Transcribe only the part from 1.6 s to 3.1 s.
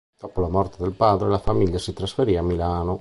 si trasferì a Milano.